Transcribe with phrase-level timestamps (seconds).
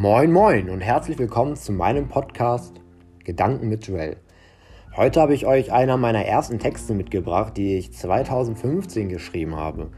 [0.00, 2.80] Moin Moin und herzlich willkommen zu meinem Podcast
[3.24, 4.16] Gedanken mit Joel.
[4.96, 9.90] Heute habe ich euch einer meiner ersten Texte mitgebracht, die ich 2015 geschrieben habe.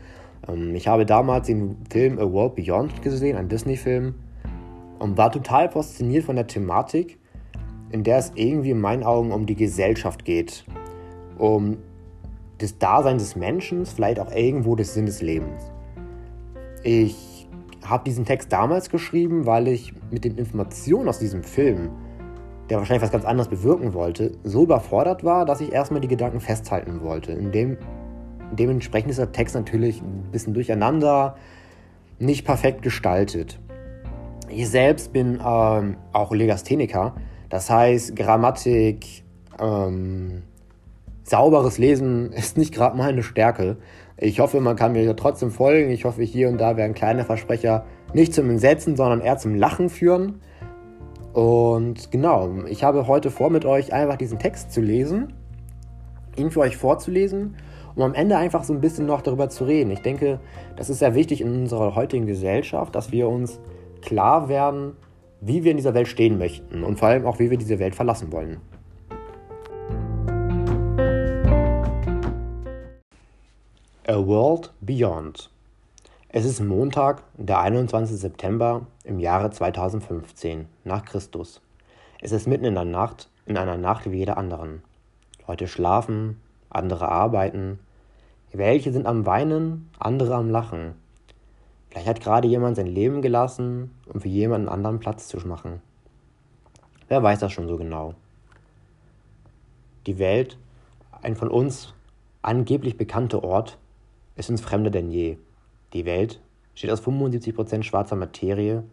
[0.48, 4.14] Ähm, ich habe damals den Film A World Beyond gesehen, ein Disney-Film,
[5.00, 7.18] und war total fasziniert von der Thematik,
[7.90, 10.64] in der es irgendwie in meinen Augen um die Gesellschaft geht.
[11.36, 11.76] Um
[12.56, 15.62] das Dasein des Menschen, vielleicht auch irgendwo des Sinn des Lebens.
[16.84, 17.29] Ich
[17.90, 21.90] habe diesen Text damals geschrieben, weil ich mit den Informationen aus diesem Film,
[22.70, 26.40] der wahrscheinlich was ganz anderes bewirken wollte, so überfordert war, dass ich erstmal die Gedanken
[26.40, 27.32] festhalten wollte.
[27.32, 27.76] In dem,
[28.52, 31.36] dementsprechend ist der Text natürlich ein bisschen durcheinander,
[32.18, 33.58] nicht perfekt gestaltet.
[34.48, 37.14] Ich selbst bin ähm, auch Legastheniker,
[37.48, 39.24] das heißt Grammatik,
[39.60, 40.42] ähm,
[41.24, 43.78] sauberes Lesen ist nicht gerade meine Stärke.
[44.22, 45.90] Ich hoffe, man kann mir trotzdem folgen.
[45.90, 49.88] Ich hoffe, hier und da werden kleine Versprecher nicht zum Entsetzen, sondern eher zum Lachen
[49.88, 50.42] führen.
[51.32, 55.32] Und genau, ich habe heute vor, mit euch einfach diesen Text zu lesen,
[56.36, 57.56] ihn für euch vorzulesen,
[57.94, 59.90] um am Ende einfach so ein bisschen noch darüber zu reden.
[59.90, 60.38] Ich denke,
[60.76, 63.58] das ist sehr wichtig in unserer heutigen Gesellschaft, dass wir uns
[64.02, 64.96] klar werden,
[65.40, 67.94] wie wir in dieser Welt stehen möchten und vor allem auch, wie wir diese Welt
[67.94, 68.58] verlassen wollen.
[74.10, 75.50] A World Beyond.
[76.30, 78.18] Es ist Montag, der 21.
[78.18, 81.60] September im Jahre 2015 nach Christus.
[82.20, 84.82] Es ist mitten in der Nacht, in einer Nacht wie jeder anderen.
[85.46, 87.78] Leute schlafen, andere arbeiten.
[88.52, 90.96] Welche sind am Weinen, andere am Lachen.
[91.88, 95.80] Vielleicht hat gerade jemand sein Leben gelassen, um für jemanden anderen Platz zu machen.
[97.06, 98.14] Wer weiß das schon so genau?
[100.08, 100.58] Die Welt,
[101.22, 101.94] ein von uns
[102.42, 103.78] angeblich bekannter Ort,
[104.40, 105.36] ist uns fremder denn je.
[105.92, 106.40] Die Welt
[106.74, 108.84] steht aus 75% schwarzer Materie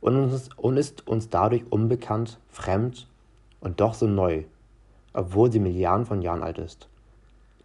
[0.00, 0.32] und,
[0.76, 3.08] ist uns dadurch unbekannt, fremd
[3.60, 4.44] und doch so neu,
[5.12, 6.88] obwohl sie Milliarden von Jahren alt ist.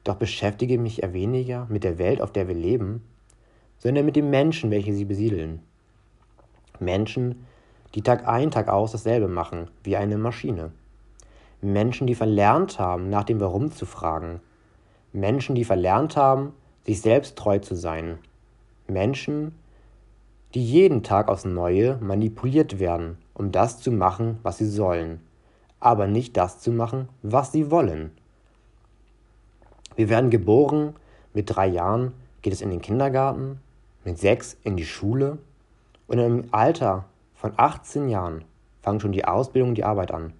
[0.03, 3.03] Doch beschäftige mich eher weniger mit der Welt, auf der wir leben,
[3.77, 5.59] sondern mit den Menschen, welche sie besiedeln.
[6.79, 7.45] Menschen,
[7.95, 10.71] die Tag ein, Tag aus dasselbe machen, wie eine Maschine.
[11.61, 14.39] Menschen, die verlernt haben, nach dem Warum zu fragen.
[15.11, 16.53] Menschen, die verlernt haben,
[16.87, 18.17] sich selbst treu zu sein.
[18.87, 19.53] Menschen,
[20.53, 25.19] die jeden Tag aufs Neue manipuliert werden, um das zu machen, was sie sollen,
[25.81, 28.11] aber nicht das zu machen, was sie wollen.
[29.97, 30.95] Wir werden geboren,
[31.33, 33.59] mit drei Jahren geht es in den Kindergarten,
[34.05, 35.37] mit sechs in die Schule
[36.07, 37.03] und im Alter
[37.35, 38.45] von 18 Jahren
[38.81, 40.31] fangen schon die Ausbildung und die Arbeit an.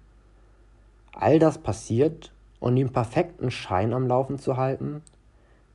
[1.12, 5.02] All das passiert, um den perfekten Schein am Laufen zu halten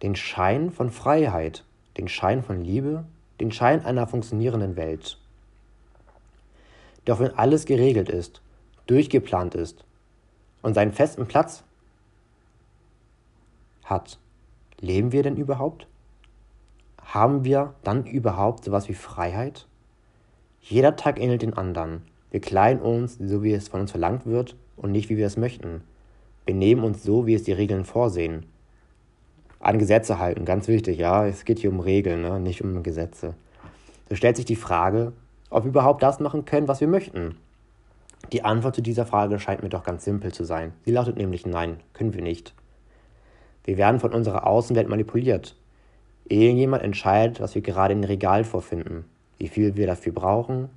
[0.03, 1.63] den Schein von Freiheit,
[1.97, 3.05] den Schein von Liebe,
[3.39, 5.17] den Schein einer funktionierenden Welt.
[7.05, 8.41] Doch wenn alles geregelt ist,
[8.85, 9.85] durchgeplant ist
[10.61, 11.63] und seinen festen Platz
[13.85, 14.19] hat,
[14.79, 15.87] leben wir denn überhaupt?
[17.01, 19.67] Haben wir dann überhaupt sowas wie Freiheit?
[20.59, 22.01] Jeder Tag ähnelt den anderen.
[22.29, 25.37] Wir kleiden uns, so wie es von uns verlangt wird und nicht wie wir es
[25.37, 25.81] möchten.
[26.45, 28.45] Wir nehmen uns so, wie es die Regeln vorsehen
[29.63, 31.25] an Gesetze halten, ganz wichtig, ja.
[31.25, 32.39] Es geht hier um Regeln, ne?
[32.39, 33.33] nicht um Gesetze.
[34.09, 35.13] So stellt sich die Frage,
[35.49, 37.37] ob wir überhaupt das machen können, was wir möchten.
[38.33, 40.73] Die Antwort zu dieser Frage scheint mir doch ganz simpel zu sein.
[40.83, 42.53] Sie lautet nämlich nein, können wir nicht.
[43.63, 45.55] Wir werden von unserer Außenwelt manipuliert.
[46.25, 49.05] Irgendjemand entscheidet, was wir gerade im Regal vorfinden,
[49.37, 50.69] wie viel wir dafür brauchen,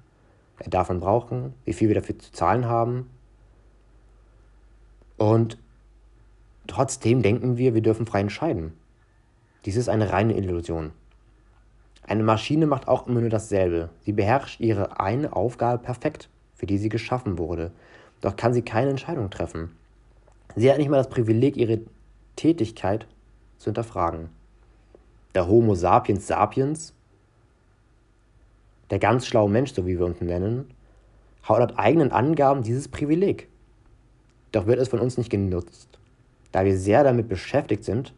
[0.61, 3.11] äh, davon brauchen, wie viel wir dafür zu zahlen haben.
[5.17, 5.59] Und
[6.67, 8.73] Trotzdem denken wir, wir dürfen frei entscheiden.
[9.65, 10.93] Dies ist eine reine Illusion.
[12.03, 13.91] Eine Maschine macht auch immer nur dasselbe.
[14.01, 17.73] Sie beherrscht ihre eine Aufgabe perfekt, für die sie geschaffen wurde.
[18.21, 19.73] Doch kann sie keine Entscheidung treffen.
[20.55, 21.81] Sie hat nicht mal das Privileg, ihre
[22.37, 23.07] Tätigkeit
[23.59, 24.29] zu hinterfragen.
[25.35, 26.95] Der Homo sapiens sapiens,
[28.91, 30.71] der ganz schlaue Mensch, so wie wir uns nennen,
[31.43, 33.49] hat laut eigenen Angaben dieses Privileg.
[34.53, 35.97] Doch wird es von uns nicht genutzt
[36.57, 38.15] da wir sehr damit beschäftigt sind,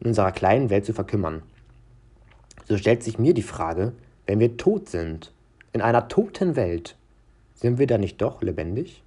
[0.00, 1.42] in unserer kleinen Welt zu verkümmern.
[2.66, 3.92] So stellt sich mir die Frage,
[4.24, 5.30] wenn wir tot sind,
[5.74, 6.96] in einer toten Welt,
[7.54, 9.02] sind wir dann nicht doch lebendig?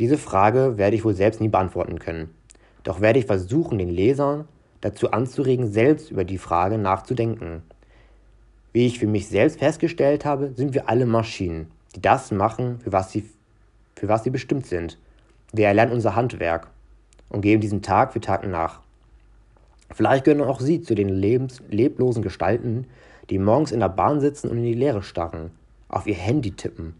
[0.00, 2.34] Diese Frage werde ich wohl selbst nie beantworten können.
[2.82, 4.48] Doch werde ich versuchen, den Lesern
[4.80, 7.62] dazu anzuregen, selbst über die Frage nachzudenken.
[8.72, 12.90] Wie ich für mich selbst festgestellt habe, sind wir alle Maschinen, die das machen, für
[12.90, 13.24] was sie,
[13.94, 14.98] für was sie bestimmt sind.
[15.52, 16.68] Wir erlernen unser Handwerk
[17.28, 18.80] und geben diesem Tag für Tag nach.
[19.92, 22.86] Vielleicht gehören auch Sie zu den lebens leblosen Gestalten,
[23.30, 25.50] die morgens in der Bahn sitzen und in die Leere starren,
[25.88, 26.94] auf ihr Handy tippen,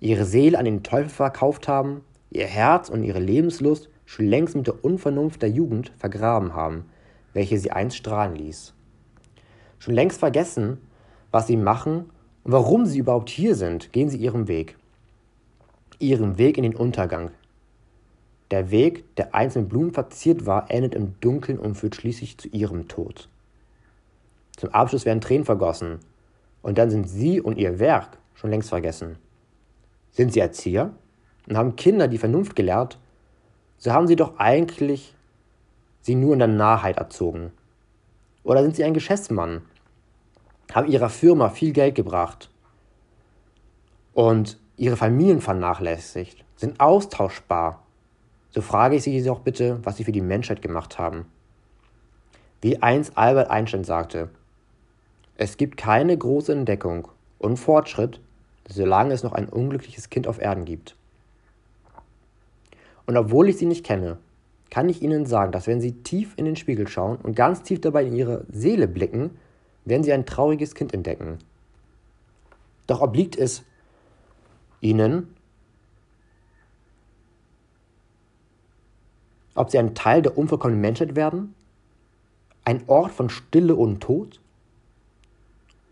[0.00, 4.66] ihre Seele an den Teufel verkauft haben, ihr Herz und ihre Lebenslust schon längst mit
[4.66, 6.86] der Unvernunft der Jugend vergraben haben,
[7.32, 8.74] welche sie einst strahlen ließ.
[9.78, 10.78] Schon längst vergessen,
[11.30, 12.10] was sie machen
[12.44, 14.76] und warum sie überhaupt hier sind, gehen sie ihren Weg.
[16.02, 17.30] Ihren Weg in den Untergang.
[18.50, 22.48] Der Weg, der einst mit Blumen verziert war, endet im Dunkeln und führt schließlich zu
[22.48, 23.28] ihrem Tod.
[24.56, 26.00] Zum Abschluss werden Tränen vergossen,
[26.60, 29.16] und dann sind sie und ihr Werk schon längst vergessen.
[30.10, 30.90] Sind sie Erzieher
[31.48, 32.98] und haben Kinder die Vernunft gelehrt,
[33.78, 35.14] so haben sie doch eigentlich
[36.00, 37.52] sie nur in der Narrheit erzogen.
[38.42, 39.62] Oder sind sie ein Geschäftsmann,
[40.72, 42.50] haben ihrer Firma viel Geld gebracht
[44.14, 47.82] und ihre Familien vernachlässigt, sind austauschbar.
[48.50, 51.26] So frage ich sie doch bitte, was sie für die Menschheit gemacht haben.
[52.60, 54.30] Wie einst Albert Einstein sagte,
[55.36, 57.08] es gibt keine große Entdeckung
[57.38, 58.20] und Fortschritt,
[58.68, 60.94] solange es noch ein unglückliches Kind auf Erden gibt.
[63.06, 64.18] Und obwohl ich sie nicht kenne,
[64.70, 67.80] kann ich Ihnen sagen, dass wenn Sie tief in den Spiegel schauen und ganz tief
[67.80, 69.30] dabei in Ihre Seele blicken,
[69.84, 71.38] werden Sie ein trauriges Kind entdecken.
[72.86, 73.64] Doch obliegt es
[74.82, 75.34] Ihnen,
[79.54, 81.54] ob Sie ein Teil der unvollkommenen Menschheit werden,
[82.64, 84.40] ein Ort von Stille und Tod,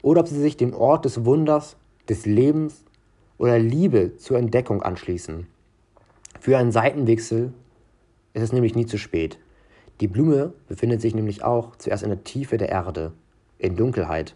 [0.03, 1.77] oder ob Sie sich dem Ort des Wunders,
[2.09, 2.85] des Lebens
[3.39, 5.47] oder Liebe zur Entdeckung anschließen.
[6.41, 7.53] Für einen Seitenwechsel
[8.35, 9.39] ist es nämlich nie zu spät.
[10.01, 13.13] Die Blume befindet sich nämlich auch zuerst in der Tiefe der Erde,
[13.59, 14.35] in Dunkelheit,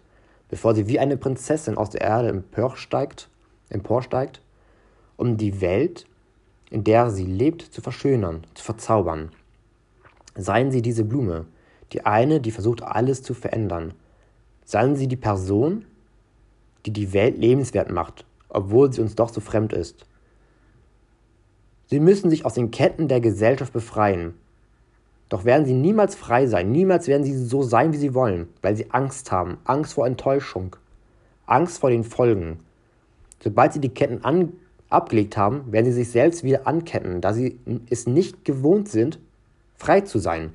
[0.49, 3.29] bevor sie wie eine Prinzessin aus der Erde emporsteigt,
[3.71, 4.43] emporsteigt
[5.17, 6.07] um die Welt,
[6.71, 9.31] in der sie lebt, zu verschönern, zu verzaubern.
[10.37, 11.47] Seien Sie diese Blume,
[11.93, 13.95] die eine, die versucht, alles zu verändern.
[14.65, 15.85] Seien Sie die Person,
[16.87, 20.07] die die Welt lebenswert macht, obwohl sie uns doch so fremd ist.
[21.87, 24.35] Sie müssen sich aus den Ketten der Gesellschaft befreien.
[25.29, 28.77] Doch werden sie niemals frei sein, niemals werden sie so sein, wie sie wollen, weil
[28.77, 30.77] sie Angst haben, Angst vor Enttäuschung,
[31.47, 32.61] Angst vor den Folgen.
[33.43, 34.53] Sobald sie die Ketten an,
[34.95, 37.59] abgelegt haben, werden sie sich selbst wieder anketten, da sie
[37.91, 39.19] es nicht gewohnt sind,
[39.75, 40.53] frei zu sein.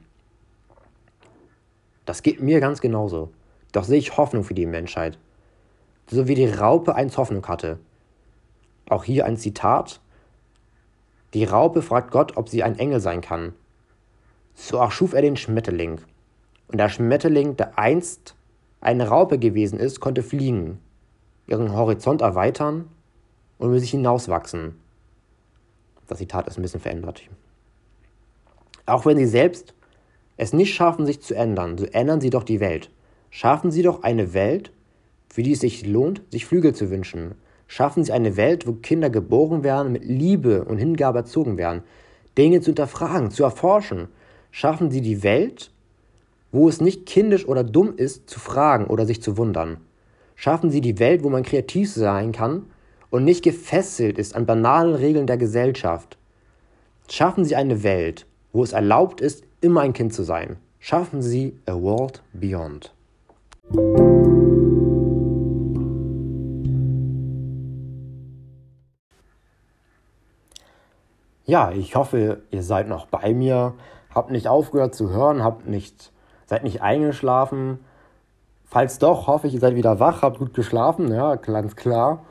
[2.06, 3.30] Das geht mir ganz genauso.
[3.72, 5.20] Doch sehe ich Hoffnung für die Menschheit.
[6.10, 7.78] So wie die Raupe einst Hoffnung hatte.
[8.90, 10.02] Auch hier ein Zitat
[11.34, 13.54] die Raupe fragt Gott, ob sie ein Engel sein kann.
[14.56, 16.02] So erschuf er den Schmetterling.
[16.68, 18.36] Und der Schmetterling, der einst
[18.82, 20.80] eine Raupe gewesen ist, konnte fliegen,
[21.48, 22.90] ihren Horizont erweitern
[23.60, 24.80] und über sich hinauswachsen.
[26.08, 27.22] Das Zitat ist ein bisschen verändert.
[28.88, 29.76] Auch wenn sie selbst
[30.38, 32.90] es nicht schaffen, sich zu ändern, so ändern sie doch die Welt.
[33.30, 34.72] Schaffen sie doch eine Welt,
[35.28, 37.36] für die es sich lohnt, sich Flügel zu wünschen,
[37.72, 41.84] Schaffen Sie eine Welt, wo Kinder geboren werden, mit Liebe und Hingabe erzogen werden,
[42.36, 44.08] Dinge zu hinterfragen, zu erforschen.
[44.50, 45.72] Schaffen Sie die Welt,
[46.52, 49.78] wo es nicht kindisch oder dumm ist, zu fragen oder sich zu wundern.
[50.36, 52.64] Schaffen Sie die Welt, wo man kreativ sein kann
[53.10, 56.18] und nicht gefesselt ist an banalen Regeln der Gesellschaft.
[57.10, 60.58] Schaffen Sie eine Welt, wo es erlaubt ist, immer ein Kind zu sein.
[60.80, 62.94] Schaffen Sie a world beyond.
[71.46, 73.74] Ja, ich hoffe, ihr seid noch bei mir,
[74.14, 76.12] habt nicht aufgehört zu hören, habt nicht,
[76.46, 77.80] seid nicht eingeschlafen.
[78.66, 82.24] Falls doch, hoffe ich, ihr seid wieder wach, habt gut geschlafen, ja, ganz klar.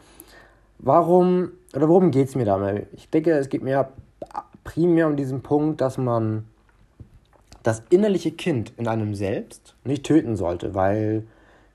[0.79, 2.87] Warum, oder worum geht es mir dabei?
[2.93, 3.89] Ich denke, es geht mir
[4.65, 6.45] primär um diesen Punkt, dass man
[7.63, 11.25] das innerliche Kind in einem selbst nicht töten sollte, weil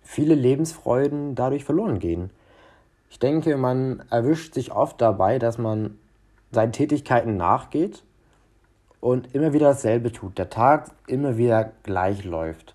[0.02, 2.30] viele Lebensfreuden dadurch verloren gehen.
[3.10, 5.98] Ich denke, man erwischt sich oft dabei, dass man
[6.52, 8.04] seinen Tätigkeiten nachgeht
[9.02, 10.38] und immer wieder dasselbe tut.
[10.38, 12.74] Der Tag immer wieder gleich läuft.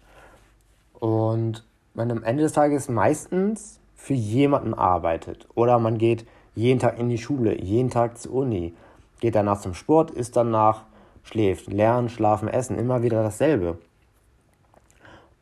[0.92, 5.46] Und man am Ende des Tages meistens für jemanden arbeitet.
[5.54, 6.24] Oder man geht
[6.54, 8.72] jeden Tag in die Schule, jeden Tag zur Uni,
[9.20, 10.84] geht danach zum Sport, isst danach,
[11.24, 13.76] schläft, lernen, schlafen, essen, immer wieder dasselbe.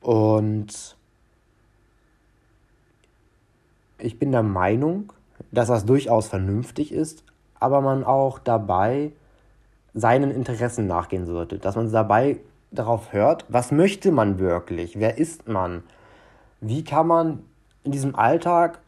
[0.01, 0.97] Und
[3.99, 5.13] ich bin der Meinung,
[5.53, 7.25] dass das durchaus vernünftig ist,
[7.61, 9.13] aber man auch dabei
[9.95, 11.59] seinen Interessen nachgehen sollte.
[11.59, 12.39] Dass man dabei
[12.71, 14.99] darauf hört, was möchte man wirklich?
[14.99, 15.83] Wer ist man?
[16.61, 17.43] Wie kann man
[17.87, 18.81] in diesem Alltag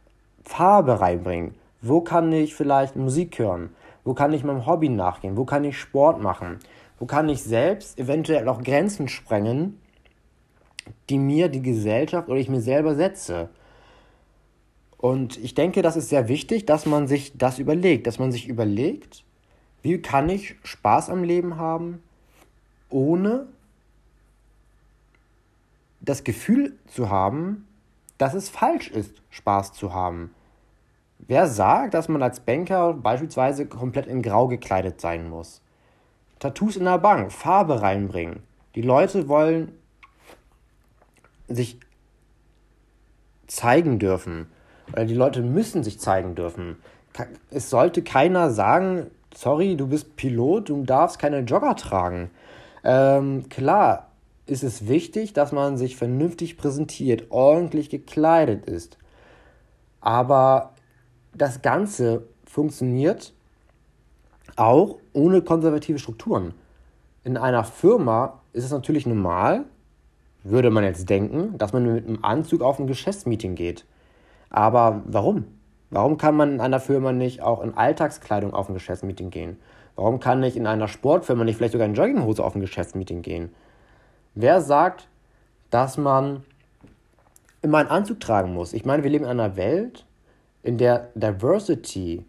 [0.42, 1.54] Farbe reinbringen?
[1.80, 3.70] Wo kann ich vielleicht Musik hören?
[4.04, 5.36] Wo kann ich meinem Hobby nachgehen?
[5.36, 6.58] Wo kann ich Sport machen?
[6.98, 9.80] Wo kann ich selbst eventuell auch Grenzen sprengen,
[11.08, 13.48] die mir die Gesellschaft oder ich mir selber setze?
[14.96, 18.48] Und ich denke, das ist sehr wichtig, dass man sich das überlegt, dass man sich
[18.48, 19.22] überlegt,
[19.82, 22.02] wie kann ich Spaß am Leben haben,
[22.90, 23.46] ohne
[26.00, 27.67] das Gefühl zu haben,
[28.18, 30.34] dass es falsch ist, Spaß zu haben.
[31.18, 35.62] Wer sagt, dass man als Banker beispielsweise komplett in Grau gekleidet sein muss?
[36.38, 38.42] Tattoos in der Bank, Farbe reinbringen.
[38.74, 39.72] Die Leute wollen
[41.48, 41.80] sich
[43.46, 44.46] zeigen dürfen.
[44.92, 46.76] Oder die Leute müssen sich zeigen dürfen.
[47.50, 52.30] Es sollte keiner sagen, sorry, du bist Pilot, du darfst keine Jogger tragen.
[52.84, 54.07] Ähm, klar
[54.48, 58.98] ist es wichtig, dass man sich vernünftig präsentiert, ordentlich gekleidet ist.
[60.00, 60.74] Aber
[61.34, 63.34] das Ganze funktioniert
[64.56, 66.54] auch ohne konservative Strukturen.
[67.24, 69.64] In einer Firma ist es natürlich normal,
[70.44, 73.84] würde man jetzt denken, dass man mit einem Anzug auf ein Geschäftsmeeting geht.
[74.50, 75.44] Aber warum?
[75.90, 79.58] Warum kann man in einer Firma nicht auch in Alltagskleidung auf ein Geschäftsmeeting gehen?
[79.96, 83.50] Warum kann ich in einer Sportfirma nicht vielleicht sogar in Jogginghose auf ein Geschäftsmeeting gehen?
[84.34, 85.08] Wer sagt,
[85.70, 86.44] dass man
[87.62, 88.72] immer einen Anzug tragen muss?
[88.72, 90.06] Ich meine, wir leben in einer Welt,
[90.62, 92.24] in der Diversity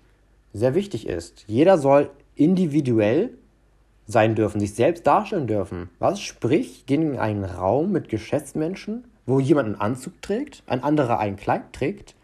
[0.54, 1.44] sehr wichtig ist.
[1.48, 3.32] Jeder soll individuell
[4.08, 5.90] sein dürfen, sich selbst darstellen dürfen.
[6.00, 11.20] Was sprich, gehen in einen Raum mit Geschäftsmenschen, wo jemand einen Anzug trägt, ein anderer
[11.20, 12.16] ein Kleid trägt,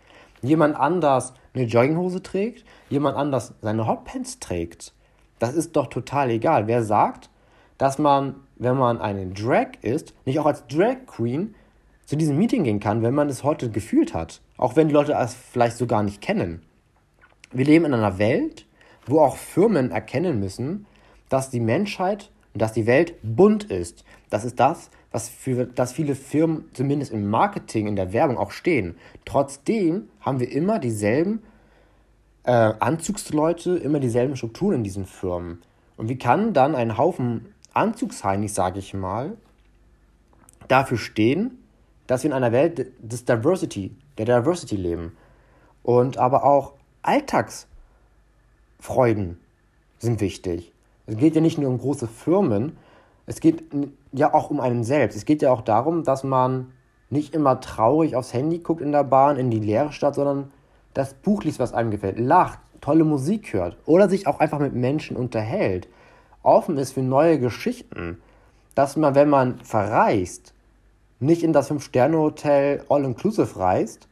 [0.42, 4.94] jemand anders eine Jogginghose trägt, jemand anders seine Hotpants trägt.
[5.38, 6.68] Das ist doch total egal.
[6.68, 7.30] Wer sagt,
[7.78, 11.56] dass man, wenn man eine Drag ist, nicht auch als Drag Queen
[12.06, 14.42] zu diesem Meeting gehen kann, wenn man es heute gefühlt hat.
[14.58, 16.62] Auch wenn die Leute es vielleicht so gar nicht kennen.
[17.52, 18.66] Wir leben in einer Welt,
[19.06, 20.86] wo auch Firmen erkennen müssen,
[21.30, 24.06] dass die Menschheit und dass die Welt bunt ist.
[24.30, 28.52] Das ist das, was für das viele Firmen zumindest im Marketing, in der Werbung auch
[28.52, 28.96] stehen.
[29.26, 31.42] Trotzdem haben wir immer dieselben
[32.44, 35.62] äh, Anzugsleute, immer dieselben Strukturen in diesen Firmen.
[35.98, 39.38] Und wie kann dann ein Haufen Anzugsheinis, sage ich mal,
[40.68, 41.60] dafür stehen,
[42.08, 45.16] dass wir in einer Welt des Diversity, der Diversity leben.
[45.84, 49.40] Und aber auch Alltagsfreuden
[50.00, 50.72] sind wichtig.
[51.06, 52.78] Es geht ja nicht nur um große Firmen,
[53.28, 53.64] es geht
[54.12, 55.16] ja auch um einen selbst.
[55.16, 56.72] Es geht ja auch darum, dass man
[57.10, 60.52] nicht immer traurig aufs Handy guckt in der Bahn, in die leere Stadt, sondern
[60.94, 64.74] das Buch liest, was einem gefällt, lacht, tolle Musik hört oder sich auch einfach mit
[64.74, 65.88] Menschen unterhält,
[66.46, 68.22] offen ist für neue Geschichten,
[68.76, 70.54] dass man, wenn man verreist,
[71.20, 74.08] nicht in das Fünf-Sterne-Hotel All-Inclusive reist,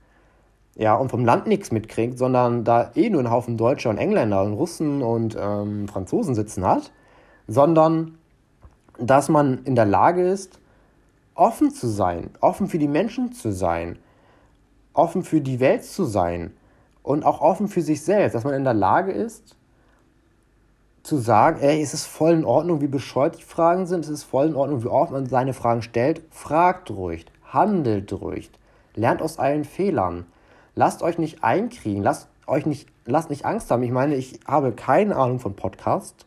[0.76, 4.44] ja, und vom Land nichts mitkriegt, sondern da eh nur einen Haufen Deutscher und Engländer
[4.44, 6.92] und Russen und ähm, Franzosen sitzen hat,
[7.48, 8.18] sondern
[8.98, 10.60] dass man in der Lage ist,
[11.36, 14.00] offen zu sein, offen für die Menschen zu sein,
[14.94, 16.54] offen für die Welt zu sein
[17.04, 19.56] und auch offen für sich selbst, dass man in der Lage ist,
[21.04, 24.24] zu sagen, ey, es ist voll in Ordnung, wie bescheuert die Fragen sind, es ist
[24.24, 28.50] voll in Ordnung, wie oft man seine Fragen stellt, fragt ruhig, handelt ruhig,
[28.96, 30.26] lernt aus allen Fehlern.
[30.76, 33.84] Lasst euch nicht einkriegen, lasst euch nicht, lasst nicht Angst haben.
[33.84, 36.26] Ich meine, ich habe keine Ahnung von Podcast.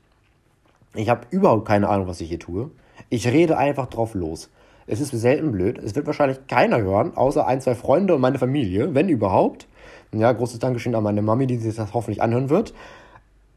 [0.95, 2.71] Ich habe überhaupt keine Ahnung, was ich hier tue.
[3.09, 4.51] Ich rede einfach drauf los.
[4.87, 5.79] Es ist selten blöd.
[5.79, 9.67] Es wird wahrscheinlich keiner hören, außer ein, zwei Freunde und meine Familie, wenn überhaupt.
[10.13, 12.73] Ja, großes Dankeschön an meine Mami, die sich das hoffentlich anhören wird.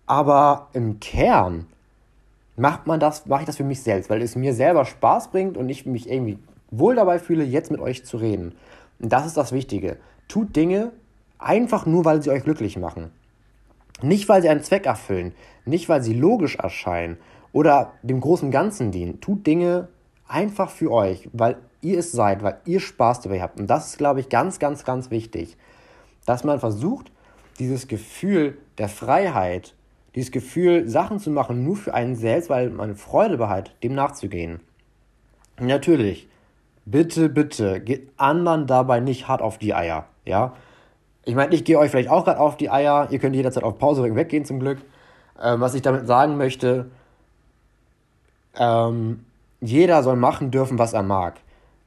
[0.09, 1.67] Aber im Kern
[2.55, 5.55] macht man das, mache ich das für mich selbst, weil es mir selber Spaß bringt
[5.55, 6.39] und ich mich irgendwie
[6.71, 8.55] wohl dabei fühle, jetzt mit euch zu reden.
[8.99, 9.97] Und das ist das Wichtige.
[10.27, 10.91] Tut Dinge
[11.37, 13.11] einfach nur, weil sie euch glücklich machen.
[14.01, 15.35] Nicht, weil sie einen Zweck erfüllen,
[15.65, 17.17] nicht, weil sie logisch erscheinen
[17.53, 19.21] oder dem großen Ganzen dienen.
[19.21, 19.89] Tut Dinge
[20.27, 23.59] einfach für euch, weil ihr es seid, weil ihr Spaß dabei habt.
[23.59, 25.55] Und das ist, glaube ich, ganz, ganz, ganz wichtig,
[26.25, 27.11] dass man versucht,
[27.59, 29.75] dieses Gefühl der Freiheit
[30.19, 34.59] dieses Gefühl, Sachen zu machen, nur für einen selbst, weil man Freude behält, dem nachzugehen.
[35.57, 36.27] Natürlich,
[36.83, 40.53] bitte, bitte, geht anderen dabei nicht hart auf die Eier, ja.
[41.23, 43.77] Ich meine, ich gehe euch vielleicht auch gerade auf die Eier, ihr könnt jederzeit auf
[43.77, 44.79] Pause weggehen zum Glück.
[45.41, 46.91] Ähm, was ich damit sagen möchte,
[48.57, 49.25] ähm,
[49.61, 51.35] jeder soll machen dürfen, was er mag.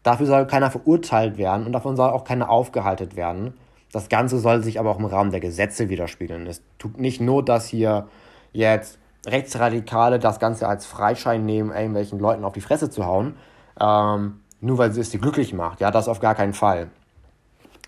[0.02, 3.52] Dafür soll keiner verurteilt werden und davon soll auch keiner aufgehalten werden.
[3.92, 6.46] Das Ganze soll sich aber auch im Rahmen der Gesetze widerspiegeln.
[6.46, 8.08] Es tut nicht Not, dass hier
[8.52, 13.36] jetzt Rechtsradikale das Ganze als Freischein nehmen, irgendwelchen Leuten auf die Fresse zu hauen,
[13.80, 15.80] ähm, nur weil es sie glücklich macht.
[15.80, 16.88] Ja, das auf gar keinen Fall.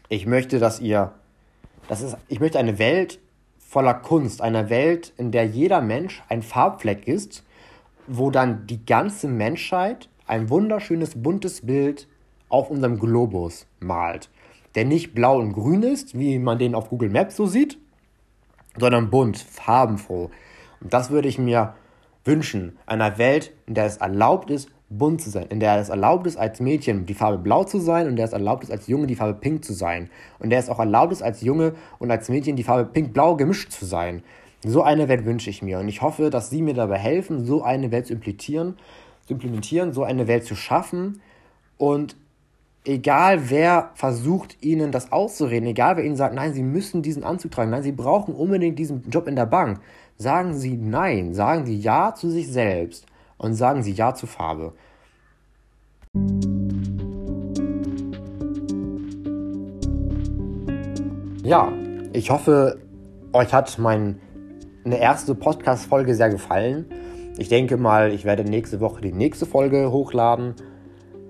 [0.09, 1.13] Ich möchte, dass ihr,
[1.89, 3.19] das ist, ich möchte eine Welt
[3.59, 7.43] voller Kunst, eine Welt, in der jeder Mensch ein Farbfleck ist,
[8.07, 12.07] wo dann die ganze Menschheit ein wunderschönes buntes Bild
[12.49, 14.29] auf unserem Globus malt.
[14.75, 17.79] Der nicht blau und grün ist, wie man den auf Google Maps so sieht,
[18.79, 20.31] sondern bunt, farbenfroh.
[20.81, 21.75] Und das würde ich mir
[22.25, 22.77] wünschen.
[22.87, 26.37] Einer Welt, in der es erlaubt ist, bunt zu sein, in der es erlaubt ist,
[26.37, 29.17] als Mädchen die Farbe blau zu sein und der es erlaubt ist, als Junge die
[29.17, 30.11] Farbe pink zu sein.
[30.39, 33.71] Und der es auch erlaubt ist, als Junge und als Mädchen die Farbe pink-blau gemischt
[33.71, 34.23] zu sein.
[34.65, 37.63] So eine Welt wünsche ich mir und ich hoffe, dass Sie mir dabei helfen, so
[37.63, 38.79] eine Welt zu implementieren,
[39.27, 41.21] zu implementieren, so eine Welt zu schaffen
[41.77, 42.17] und
[42.85, 47.51] egal wer versucht, ihnen das auszureden, egal wer ihnen sagt, nein, sie müssen diesen Anzug
[47.51, 49.81] tragen, nein, sie brauchen unbedingt diesen Job in der Bank,
[50.17, 53.07] sagen sie nein, sagen sie ja zu sich selbst
[53.39, 54.73] und sagen sie ja zu Farbe.
[61.43, 61.73] Ja,
[62.13, 62.79] ich hoffe,
[63.33, 64.17] euch hat meine
[64.87, 66.87] erste Podcast-Folge sehr gefallen.
[67.37, 70.55] Ich denke mal, ich werde nächste Woche die nächste Folge hochladen.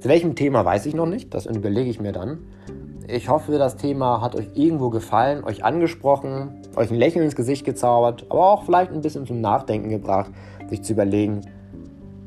[0.04, 2.40] Zu welchem Thema weiß ich noch nicht, das überlege ich mir dann.
[3.08, 7.64] Ich hoffe, das Thema hat euch irgendwo gefallen, euch angesprochen, euch ein Lächeln ins Gesicht
[7.64, 10.30] gezaubert, aber auch vielleicht ein bisschen zum Nachdenken gebracht,
[10.68, 11.40] sich zu überlegen,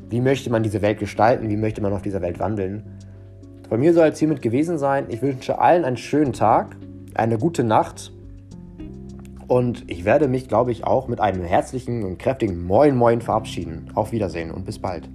[0.10, 2.82] wie möchte man diese Welt gestalten, wie möchte man auf dieser Welt wandeln.
[3.70, 5.06] Bei mir soll es hiermit gewesen sein.
[5.10, 6.76] Ich wünsche allen einen schönen Tag,
[7.14, 8.12] eine gute Nacht
[9.48, 13.92] und ich werde mich, glaube ich, auch mit einem herzlichen und kräftigen Moin Moin verabschieden.
[13.94, 15.08] Auf Wiedersehen und bis bald.